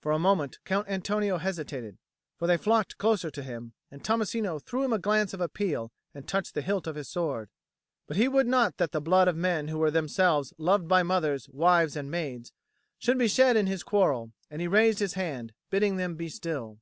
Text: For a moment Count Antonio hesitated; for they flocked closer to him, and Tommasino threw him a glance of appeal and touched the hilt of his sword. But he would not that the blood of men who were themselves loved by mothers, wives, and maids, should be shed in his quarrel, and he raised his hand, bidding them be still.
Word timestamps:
For 0.00 0.10
a 0.10 0.18
moment 0.18 0.58
Count 0.64 0.88
Antonio 0.88 1.36
hesitated; 1.36 1.98
for 2.38 2.46
they 2.46 2.56
flocked 2.56 2.96
closer 2.96 3.30
to 3.30 3.42
him, 3.42 3.74
and 3.90 4.02
Tommasino 4.02 4.58
threw 4.58 4.82
him 4.82 4.94
a 4.94 4.98
glance 4.98 5.34
of 5.34 5.40
appeal 5.42 5.92
and 6.14 6.26
touched 6.26 6.54
the 6.54 6.62
hilt 6.62 6.86
of 6.86 6.94
his 6.96 7.10
sword. 7.10 7.50
But 8.06 8.16
he 8.16 8.26
would 8.26 8.46
not 8.46 8.78
that 8.78 8.92
the 8.92 9.02
blood 9.02 9.28
of 9.28 9.36
men 9.36 9.68
who 9.68 9.76
were 9.76 9.90
themselves 9.90 10.54
loved 10.56 10.88
by 10.88 11.02
mothers, 11.02 11.50
wives, 11.50 11.94
and 11.94 12.10
maids, 12.10 12.54
should 12.98 13.18
be 13.18 13.28
shed 13.28 13.54
in 13.54 13.66
his 13.66 13.82
quarrel, 13.82 14.32
and 14.50 14.62
he 14.62 14.66
raised 14.66 15.00
his 15.00 15.12
hand, 15.12 15.52
bidding 15.68 15.96
them 15.96 16.14
be 16.14 16.30
still. 16.30 16.78